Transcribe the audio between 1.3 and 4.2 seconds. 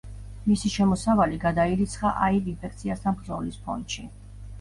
გადაირიცხა აივ ინფექციასთან ბრძოლის ფონდში.